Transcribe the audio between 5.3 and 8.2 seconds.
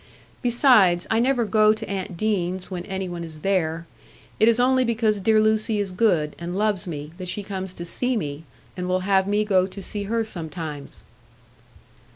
Lucy is good, and loves me, that she comes to see